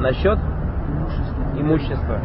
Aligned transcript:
Насчет 0.00 0.38
имущества. 1.58 2.18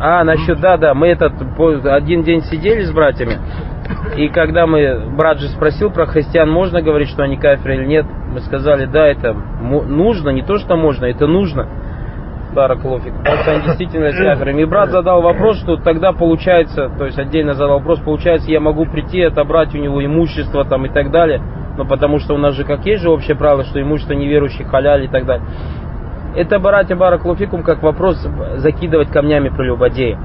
А, 0.00 0.22
насчет, 0.22 0.60
да, 0.60 0.76
да, 0.76 0.94
мы 0.94 1.08
этот 1.08 1.32
один 1.84 2.22
день 2.22 2.42
сидели 2.42 2.82
с 2.82 2.92
братьями, 2.92 3.38
и 4.16 4.28
когда 4.28 4.66
мы, 4.68 5.10
брат 5.16 5.40
же 5.40 5.48
спросил 5.48 5.90
про 5.90 6.06
христиан, 6.06 6.48
можно 6.48 6.80
говорить, 6.80 7.08
что 7.08 7.24
они 7.24 7.36
кафиры 7.36 7.78
или 7.78 7.86
нет, 7.86 8.06
мы 8.32 8.38
сказали, 8.40 8.86
да, 8.86 9.08
это 9.08 9.32
нужно, 9.32 10.30
не 10.30 10.42
то, 10.42 10.58
что 10.58 10.76
можно, 10.76 11.06
это 11.06 11.26
нужно. 11.26 11.66
Баракулуфик, 12.54 13.12
потому 13.18 13.36
что 13.38 13.50
они 13.50 13.62
действительно 13.62 14.06
являются 14.06 14.44
кафирами. 14.44 14.62
И 14.62 14.64
брат 14.64 14.90
задал 14.90 15.20
вопрос, 15.20 15.58
что 15.58 15.76
тогда 15.76 16.12
получается, 16.12 16.88
то 16.96 17.04
есть 17.04 17.18
отдельно 17.18 17.54
задал 17.54 17.78
вопрос, 17.78 17.98
получается, 17.98 18.48
я 18.50 18.60
могу 18.60 18.86
прийти, 18.86 19.20
отобрать 19.22 19.74
у 19.74 19.78
него 19.78 20.04
имущество 20.04 20.64
там 20.64 20.86
и 20.86 20.88
так 20.88 21.10
далее, 21.10 21.42
но 21.78 21.84
потому 21.84 22.18
что 22.18 22.34
у 22.34 22.38
нас 22.38 22.54
же 22.54 22.64
как 22.64 22.84
есть 22.84 23.02
же 23.02 23.08
общее 23.08 23.36
правило, 23.36 23.62
что 23.62 23.80
имущество 23.80 24.12
неверующих 24.12 24.68
халяль 24.68 25.04
и 25.04 25.08
так 25.08 25.24
далее. 25.24 25.46
Это, 26.34 26.58
братья 26.58 26.96
Баракулуфикум, 26.96 27.62
как 27.62 27.82
вопрос 27.82 28.16
закидывать 28.56 29.10
камнями 29.10 29.48
прелюбодея. 29.48 30.18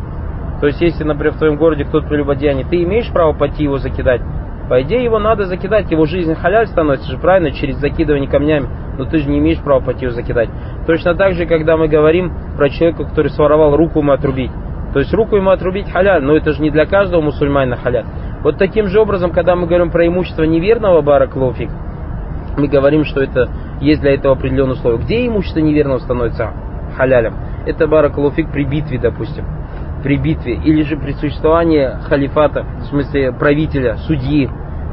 То 0.59 0.67
есть, 0.67 0.81
если, 0.81 1.03
например, 1.03 1.33
в 1.33 1.37
твоем 1.37 1.57
городе 1.57 1.85
кто-то 1.85 2.07
прелюбодеяние, 2.07 2.65
ты 2.65 2.81
имеешь 2.83 3.09
право 3.11 3.33
пойти 3.33 3.63
его 3.63 3.77
закидать? 3.77 4.21
По 4.67 4.81
идее, 4.81 5.03
его 5.03 5.19
надо 5.19 5.45
закидать, 5.45 5.91
его 5.91 6.05
жизнь 6.05 6.33
халяль 6.33 6.67
становится 6.67 7.11
же 7.11 7.17
правильно 7.17 7.51
через 7.51 7.77
закидывание 7.77 8.29
камнями, 8.29 8.67
но 8.97 9.05
ты 9.05 9.19
же 9.19 9.29
не 9.29 9.37
имеешь 9.39 9.59
права 9.59 9.81
пойти 9.81 10.05
его 10.05 10.13
закидать. 10.13 10.49
Точно 10.87 11.15
так 11.15 11.33
же, 11.33 11.45
когда 11.45 11.77
мы 11.77 11.87
говорим 11.87 12.33
про 12.57 12.69
человека, 12.69 13.03
который 13.03 13.29
своровал, 13.29 13.75
руку 13.75 13.99
ему 13.99 14.11
отрубить. 14.11 14.51
То 14.93 14.99
есть 14.99 15.13
руку 15.13 15.35
ему 15.35 15.51
отрубить 15.51 15.91
халяль, 15.91 16.23
но 16.23 16.35
это 16.35 16.51
же 16.51 16.61
не 16.61 16.71
для 16.71 16.85
каждого 16.85 17.21
мусульманина 17.21 17.75
халяль. 17.75 18.05
Вот 18.43 18.57
таким 18.57 18.87
же 18.87 18.99
образом, 18.99 19.31
когда 19.31 19.55
мы 19.55 19.67
говорим 19.67 19.89
про 19.89 20.05
имущество 20.05 20.43
неверного 20.43 21.01
бараклофик, 21.01 21.69
мы 22.57 22.67
говорим, 22.67 23.05
что 23.05 23.21
это 23.21 23.49
есть 23.81 24.01
для 24.01 24.13
этого 24.13 24.35
определенные 24.35 24.73
условия. 24.73 24.97
Где 24.97 25.27
имущество 25.27 25.59
неверного 25.59 25.99
становится 25.99 26.51
халялем? 26.95 27.35
Это 27.65 27.87
баракалуфик 27.87 28.51
при 28.51 28.65
битве, 28.65 28.99
допустим. 28.99 29.45
При 30.03 30.17
битве. 30.17 30.55
Или 30.55 30.83
же 30.83 30.97
при 30.97 31.13
существовании 31.13 31.89
халифата, 32.07 32.65
в 32.81 32.85
смысле 32.87 33.31
правителя, 33.31 33.95
судьи, 34.05 34.49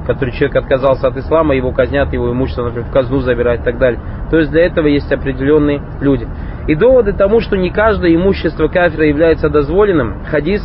который 0.06 0.32
человек 0.32 0.56
отказался 0.56 1.08
от 1.08 1.16
ислама, 1.16 1.54
его 1.54 1.72
казнят, 1.72 2.12
его 2.12 2.32
имущество, 2.32 2.64
например, 2.64 2.88
в 2.88 2.92
казну 2.92 3.18
забирают 3.18 3.62
и 3.62 3.64
так 3.64 3.78
далее. 3.78 4.00
То 4.30 4.38
есть 4.38 4.50
для 4.50 4.64
этого 4.64 4.86
есть 4.86 5.12
определенные 5.12 5.82
люди. 6.00 6.26
И 6.66 6.74
доводы 6.74 7.12
тому, 7.12 7.40
что 7.40 7.56
не 7.56 7.70
каждое 7.70 8.14
имущество 8.14 8.68
кафира 8.68 9.06
является 9.06 9.50
дозволенным, 9.50 10.24
хадис 10.30 10.62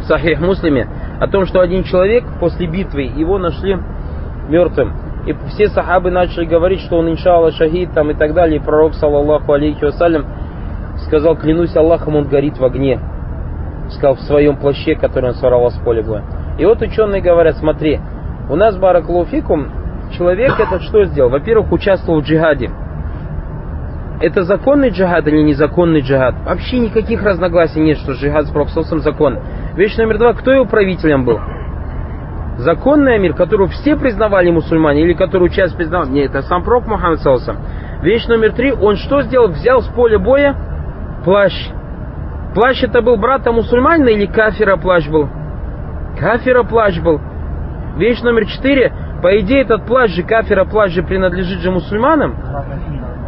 в 0.00 0.04
Сахих 0.04 0.40
Муслиме 0.40 0.88
о 1.20 1.26
том, 1.28 1.46
что 1.46 1.60
один 1.60 1.84
человек 1.84 2.24
после 2.40 2.66
битвы 2.66 3.02
его 3.02 3.38
нашли 3.38 3.78
мертвым. 4.48 4.92
И 5.26 5.34
все 5.50 5.68
сахабы 5.68 6.10
начали 6.10 6.44
говорить, 6.44 6.80
что 6.80 6.98
он 6.98 7.10
иншалла 7.10 7.52
шахид 7.52 7.92
там 7.92 8.10
и 8.10 8.14
так 8.14 8.34
далее. 8.34 8.58
И 8.58 8.62
пророк, 8.62 8.94
саллаллаху 8.94 9.52
алейхи 9.52 9.84
вассалям, 9.84 10.26
сказал, 11.06 11.36
клянусь 11.36 11.76
Аллахом, 11.76 12.16
он 12.16 12.24
горит 12.24 12.58
в 12.58 12.64
огне. 12.64 12.98
Сказал, 13.90 14.14
в 14.14 14.20
своем 14.20 14.56
плаще, 14.56 14.94
который 14.94 15.30
он 15.30 15.34
своровал 15.34 15.70
с 15.70 15.78
поля 15.78 16.02
боя. 16.02 16.24
И 16.58 16.64
вот 16.64 16.82
ученые 16.82 17.22
говорят, 17.22 17.56
смотри, 17.56 18.00
у 18.50 18.56
нас 18.56 18.76
бараклауфикум, 18.76 19.68
человек 20.16 20.58
этот 20.58 20.82
что 20.82 21.04
сделал? 21.04 21.30
Во-первых, 21.30 21.72
участвовал 21.72 22.20
в 22.20 22.24
джихаде. 22.24 22.70
Это 24.20 24.42
законный 24.42 24.90
джихад 24.90 25.26
или 25.26 25.42
незаконный 25.42 26.00
джихад? 26.00 26.34
Вообще 26.44 26.78
никаких 26.78 27.22
разногласий 27.22 27.80
нет, 27.80 27.98
что 27.98 28.12
джихад 28.12 28.46
с 28.46 28.50
профсосом 28.50 29.00
закон. 29.00 29.38
Вещь 29.74 29.96
номер 29.96 30.18
два, 30.18 30.34
кто 30.34 30.52
его 30.52 30.66
правителем 30.66 31.24
был? 31.24 31.40
Законный 32.58 33.14
амир, 33.14 33.34
которого 33.34 33.68
все 33.68 33.96
признавали 33.96 34.50
мусульмане, 34.50 35.02
или 35.02 35.14
которую 35.14 35.48
часть 35.48 35.76
признавал? 35.76 36.08
Нет, 36.08 36.30
это 36.30 36.42
сам 36.42 36.62
пророк 36.62 36.86
Мухаммад 36.86 37.20
Салсам. 37.20 37.56
Вещь 38.02 38.26
номер 38.26 38.52
три, 38.52 38.72
он 38.72 38.96
что 38.96 39.22
сделал? 39.22 39.48
Взял 39.48 39.80
с 39.80 39.88
поля 39.88 40.18
боя 40.18 40.54
плащ. 41.24 41.52
Плащ 42.54 42.82
это 42.82 43.00
был 43.00 43.16
брата 43.16 43.50
мусульманина 43.50 44.10
или 44.10 44.26
кафира 44.26 44.76
плащ 44.76 45.08
был? 45.08 45.28
Кафира 46.18 46.64
плащ 46.64 47.00
был. 47.00 47.20
Вещь 47.96 48.20
номер 48.20 48.46
четыре, 48.46 48.92
по 49.22 49.38
идее 49.38 49.62
этот 49.62 49.86
плащ 49.86 50.10
же, 50.10 50.22
кафира 50.22 50.66
плащ 50.66 50.92
же 50.92 51.02
принадлежит 51.02 51.60
же 51.60 51.70
мусульманам. 51.70 52.36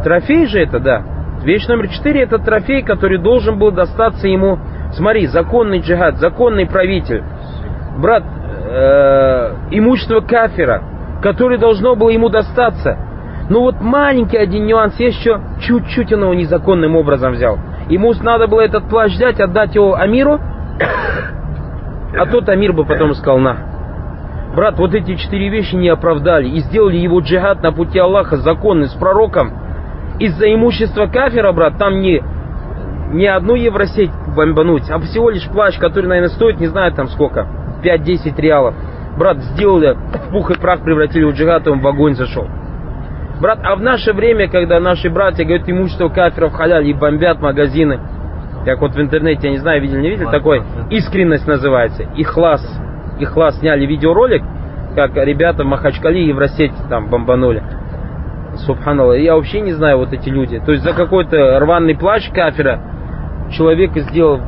Трофей 0.03 0.45
же 0.45 0.59
это, 0.59 0.79
да. 0.79 1.03
Вещь 1.43 1.67
номер 1.67 1.87
четыре 1.87 2.21
это 2.23 2.37
трофей, 2.37 2.83
который 2.83 3.17
должен 3.17 3.57
был 3.57 3.71
достаться 3.71 4.27
ему. 4.27 4.59
Смотри, 4.95 5.27
законный 5.27 5.79
джихад, 5.79 6.17
законный 6.17 6.65
правитель. 6.65 7.23
Брат, 7.97 8.23
э, 8.23 9.55
имущество 9.71 10.21
кафира, 10.21 10.83
которое 11.21 11.57
должно 11.57 11.95
было 11.95 12.09
ему 12.09 12.29
достаться. 12.29 12.97
Ну 13.49 13.61
вот 13.61 13.81
маленький 13.81 14.37
один 14.37 14.65
нюанс 14.65 14.97
есть 14.99 15.19
еще, 15.19 15.39
чуть-чуть 15.61 16.13
он 16.13 16.23
его 16.23 16.33
незаконным 16.33 16.95
образом 16.95 17.33
взял. 17.33 17.59
Ему 17.89 18.13
надо 18.21 18.47
было 18.47 18.61
этот 18.61 18.89
плащ 18.89 19.11
взять, 19.11 19.39
отдать 19.39 19.75
его 19.75 19.95
Амиру, 19.95 20.39
а 22.17 22.25
тот 22.25 22.47
Амир 22.49 22.73
бы 22.73 22.85
потом 22.85 23.13
сказал, 23.13 23.37
на. 23.37 23.57
Брат, 24.55 24.79
вот 24.79 24.95
эти 24.95 25.15
четыре 25.15 25.49
вещи 25.49 25.75
не 25.75 25.89
оправдали 25.89 26.47
и 26.47 26.59
сделали 26.59 26.95
его 26.95 27.19
джихад 27.19 27.61
на 27.61 27.73
пути 27.73 27.99
Аллаха 27.99 28.37
законный, 28.37 28.87
с 28.87 28.93
пророком. 28.93 29.51
Из-за 30.19 30.51
имущества 30.53 31.07
кафира, 31.07 31.51
брат, 31.51 31.77
там 31.77 31.99
не, 31.99 32.23
не 33.11 33.27
одну 33.27 33.55
евросеть 33.55 34.11
бомбануть, 34.35 34.89
а 34.89 34.99
всего 34.99 35.29
лишь 35.29 35.47
плащ, 35.47 35.77
который, 35.79 36.07
наверное, 36.07 36.29
стоит, 36.29 36.59
не 36.59 36.67
знаю 36.67 36.91
там 36.93 37.07
сколько, 37.07 37.47
5-10 37.83 38.39
реалов. 38.39 38.75
Брат, 39.17 39.37
сделали, 39.37 39.93
в 39.93 40.31
пух 40.31 40.51
и 40.51 40.59
прах 40.59 40.83
превратили 40.83 41.23
в 41.23 41.31
джихад, 41.31 41.65
и 41.67 41.69
он 41.69 41.79
в 41.79 41.87
огонь 41.87 42.15
зашел. 42.15 42.47
Брат, 43.41 43.59
а 43.63 43.75
в 43.75 43.81
наше 43.81 44.13
время, 44.13 44.49
когда 44.49 44.79
наши 44.79 45.09
братья 45.09 45.43
говорят, 45.43 45.69
имущество 45.69 46.09
кафиров 46.09 46.53
халяль 46.53 46.87
и 46.87 46.93
бомбят 46.93 47.39
магазины, 47.41 47.99
как 48.65 48.81
вот 48.81 48.95
в 48.95 49.01
интернете, 49.01 49.47
я 49.47 49.51
не 49.51 49.59
знаю, 49.59 49.81
видели, 49.81 50.01
не 50.01 50.09
видели, 50.09 50.25
такой 50.25 50.63
искренность 50.89 51.47
называется, 51.47 52.03
ихлас. 52.15 52.61
Ихлас 53.19 53.59
сняли 53.59 53.85
видеоролик, 53.85 54.43
как 54.95 55.15
ребята 55.15 55.63
в 55.63 55.67
Махачкале 55.67 56.23
и 56.23 56.27
Евросеть 56.29 56.73
там 56.89 57.09
бомбанули. 57.09 57.61
Субханаллах. 58.65 59.19
Я 59.19 59.35
вообще 59.35 59.59
не 59.61 59.73
знаю 59.73 59.97
вот 59.97 60.13
эти 60.13 60.29
люди. 60.29 60.61
То 60.65 60.71
есть 60.71 60.83
за 60.83 60.93
какой-то 60.93 61.59
рваный 61.59 61.95
плащ 61.95 62.29
кафира 62.31 62.79
человек 63.51 63.91
сделал 63.95 64.39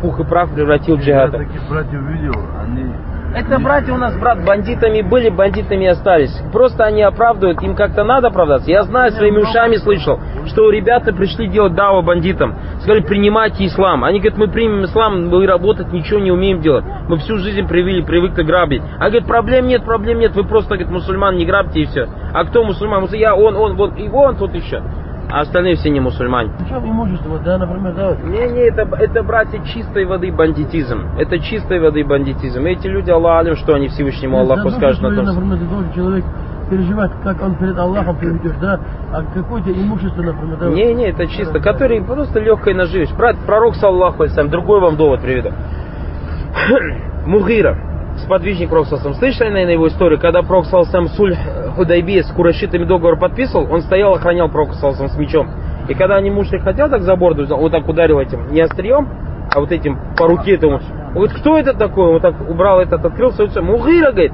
пух 0.00 0.20
и 0.20 0.24
прах, 0.24 0.50
превратил 0.54 0.96
в 0.96 1.00
Я 1.00 1.26
джихада. 1.26 1.38
таких 1.38 1.68
братьев 1.68 2.00
видел, 2.02 2.34
они... 2.62 2.92
Это 3.34 3.58
братья 3.58 3.92
у 3.92 3.98
нас, 3.98 4.16
брат, 4.16 4.42
бандитами 4.42 5.02
были, 5.02 5.28
бандитами 5.28 5.84
и 5.84 5.88
остались. 5.88 6.34
Просто 6.50 6.84
они 6.84 7.02
оправдывают, 7.02 7.62
им 7.62 7.74
как-то 7.76 8.02
надо 8.02 8.28
оправдаться. 8.28 8.70
Я 8.70 8.84
знаю, 8.84 9.12
своими 9.12 9.36
ушами 9.38 9.76
слышал, 9.76 10.18
что 10.46 10.70
ребята 10.70 11.12
пришли 11.12 11.46
делать 11.46 11.74
дава 11.74 12.00
бандитам. 12.00 12.54
Сказали, 12.80 13.00
принимайте 13.00 13.66
ислам. 13.66 14.04
Они 14.04 14.18
говорят, 14.18 14.38
мы 14.38 14.48
примем 14.48 14.84
ислам, 14.84 15.28
мы 15.28 15.46
работать 15.46 15.92
ничего 15.92 16.20
не 16.20 16.32
умеем 16.32 16.62
делать. 16.62 16.86
Мы 17.06 17.18
всю 17.18 17.36
жизнь 17.36 17.68
привили, 17.68 18.00
привыкли 18.02 18.44
грабить. 18.44 18.82
А 18.98 19.10
говорит, 19.10 19.26
проблем 19.26 19.66
нет, 19.66 19.84
проблем 19.84 20.20
нет, 20.20 20.34
вы 20.34 20.44
просто, 20.44 20.70
говорит, 20.70 20.90
мусульман 20.90 21.36
не 21.36 21.44
грабьте 21.44 21.80
и 21.80 21.84
все. 21.84 22.08
А 22.32 22.44
кто 22.44 22.64
мусульман? 22.64 23.02
Мусульман, 23.02 23.20
Я, 23.20 23.34
он, 23.36 23.56
он, 23.56 23.76
вот, 23.76 23.98
и 23.98 24.08
он 24.08 24.36
тут 24.36 24.54
еще. 24.54 24.82
А 25.30 25.40
остальные 25.40 25.76
все 25.76 25.90
не 25.90 26.00
мусульмане. 26.00 26.50
В 26.58 26.68
чем 26.68 26.90
имущество, 26.90 27.38
да, 27.44 27.58
например, 27.58 27.92
да, 27.94 28.16
Не, 28.24 28.48
не, 28.48 28.60
это, 28.60 28.88
это, 28.98 29.22
братья, 29.22 29.62
чистой 29.62 30.06
воды 30.06 30.32
бандитизм. 30.32 31.02
Это 31.18 31.38
чистой 31.38 31.80
воды 31.80 32.02
бандитизм. 32.02 32.64
Эти 32.64 32.86
люди, 32.86 33.10
Аллах 33.10 33.40
алим, 33.40 33.56
что 33.56 33.74
они 33.74 33.88
Всевышнему 33.88 34.38
Аллаху 34.38 34.70
за 34.70 34.76
душу 34.76 34.76
скажут 34.76 35.02
на 35.02 35.14
том 35.14 35.24
например, 35.26 35.58
ты 35.58 35.64
должен 35.66 35.92
человек 35.92 36.24
переживать, 36.70 37.10
как 37.22 37.42
он 37.42 37.56
перед 37.56 37.78
Аллахом 37.78 38.16
приведешь, 38.16 38.56
да, 38.60 38.80
а 39.12 39.22
какое-то 39.22 39.70
имущество, 39.70 40.22
например, 40.22 40.56
да. 40.58 40.68
Не, 40.68 40.94
не, 40.94 41.08
это 41.08 41.26
чисто. 41.26 41.60
Который 41.60 42.02
просто 42.02 42.40
легкой 42.40 42.74
наживешь. 42.74 43.10
Брат, 43.12 43.36
пророк, 43.46 43.74
саллаху 43.74 44.22
алейсалям, 44.22 44.50
другой 44.50 44.80
вам 44.80 44.96
довод 44.96 45.20
приведу. 45.20 45.50
Мугира, 47.26 47.76
сподвижник 48.24 48.70
Салсам. 48.70 49.14
Слышали, 49.14 49.50
наверное, 49.50 49.74
его 49.74 49.88
историю, 49.88 50.18
когда 50.18 50.42
Пророк 50.42 50.66
Салсам 50.66 51.08
Суль 51.08 51.36
Худайби 51.78 52.20
с 52.20 52.26
курашитами 52.32 52.82
договор 52.82 53.16
подписывал, 53.16 53.72
он 53.72 53.82
стоял, 53.82 54.12
охранял 54.12 54.48
Пророка 54.48 54.74
с 54.74 55.16
мечом. 55.16 55.48
И 55.88 55.94
когда 55.94 56.16
они 56.16 56.28
мушли 56.28 56.58
хотел 56.58 56.90
так 56.90 57.02
за 57.02 57.14
борду, 57.14 57.46
вот 57.46 57.70
так 57.70 57.88
ударил 57.88 58.18
этим, 58.18 58.50
не 58.50 58.62
острием, 58.62 59.08
а 59.48 59.60
вот 59.60 59.70
этим 59.70 59.96
по 60.16 60.26
руке 60.26 60.56
этому. 60.56 60.80
Он 61.10 61.14
говорит, 61.14 61.36
кто 61.38 61.56
это 61.56 61.74
такой? 61.74 62.10
Вот 62.10 62.22
так 62.22 62.34
убрал 62.50 62.80
этот, 62.80 63.04
открыл 63.04 63.30
свое 63.30 63.48
лицо. 63.48 63.62
Мугира, 63.62 64.10
говорит, 64.10 64.32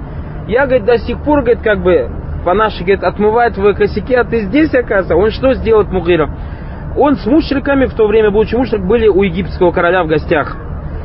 я, 0.49 0.65
говорит, 0.65 0.87
до 0.87 0.97
сих 0.97 1.23
пор, 1.23 1.43
говорит, 1.43 1.63
как 1.63 1.83
бы, 1.83 2.09
по 2.47 2.55
нашей, 2.55 2.81
говорит, 2.81 3.05
отмывает 3.05 3.55
твои 3.57 3.75
косяки, 3.75 4.15
а 4.15 4.25
ты 4.25 4.47
здесь, 4.47 4.73
оказывается. 4.73 5.15
Он 5.15 5.31
что 5.31 5.53
сделает 5.53 5.93
Мугира? 5.93 6.31
Он 6.97 7.17
с 7.17 7.27
мушриками, 7.27 7.85
в 7.85 7.93
то 7.93 8.07
время, 8.07 8.31
будучи 8.31 8.55
мушрик, 8.55 8.81
были 8.81 9.07
у 9.07 9.23
египетского 9.23 9.71
короля 9.71 10.03
в 10.03 10.07
гостях. 10.07 10.57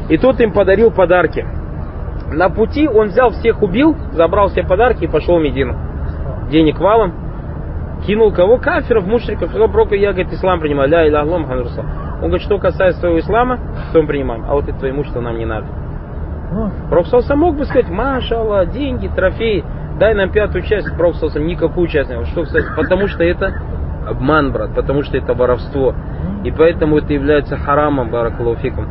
И 0.07 0.17
тот 0.17 0.39
им 0.39 0.53
подарил 0.53 0.89
подарки. 0.89 1.45
На 2.31 2.47
пути 2.49 2.87
он 2.87 3.09
взял 3.09 3.31
всех, 3.31 3.61
убил, 3.61 3.97
забрал 4.13 4.47
все 4.47 4.63
подарки 4.63 5.03
и 5.03 5.07
пошел 5.07 5.37
в 5.37 5.41
Медину. 5.41 5.88
Денег 6.49 6.79
валом. 6.79 7.13
Кинул 8.05 8.31
кого? 8.31 8.57
Кафиров, 8.57 9.05
мушриков. 9.05 9.49
Сказал, 9.49 9.69
пророк, 9.69 9.91
я, 9.91 10.11
говорит, 10.11 10.33
ислам 10.33 10.59
принимаю. 10.59 10.89
Ля 10.89 11.07
иля 11.07 11.21
Аллах, 11.21 11.41
Мухаммад 11.41 11.65
Расул». 11.65 11.83
Он 12.21 12.27
говорит, 12.27 12.41
что 12.41 12.57
касается 12.57 12.99
твоего 12.99 13.19
ислама, 13.19 13.59
то 13.93 14.01
мы 14.01 14.07
принимаем. 14.07 14.43
А 14.47 14.53
вот 14.53 14.67
это 14.67 14.77
твое 14.77 14.93
имущество 14.93 15.21
нам 15.21 15.37
не 15.37 15.45
надо. 15.45 15.67
Ну, 16.51 16.71
Пророк 16.89 17.07
Салса 17.07 17.35
мог 17.35 17.55
бы 17.55 17.65
сказать, 17.65 17.89
маша 17.89 18.39
Аллах, 18.39 18.71
деньги, 18.71 19.07
трофеи. 19.07 19.63
дай 19.99 20.13
нам 20.15 20.31
пятую 20.31 20.63
часть, 20.63 20.93
Пророк 20.97 21.15
сказал, 21.15 21.41
никакую 21.43 21.87
часть. 21.87 22.09
не 22.09 22.25
Что, 22.25 22.43
кстати, 22.43 22.65
потому 22.75 23.07
что 23.07 23.23
это 23.23 23.53
обман, 24.07 24.51
брат, 24.51 24.73
потому 24.75 25.03
что 25.03 25.17
это 25.17 25.33
воровство. 25.33 25.93
И 26.43 26.51
поэтому 26.51 26.97
это 26.97 27.13
является 27.13 27.57
харамом, 27.57 28.09
баракалуфиком. 28.09 28.87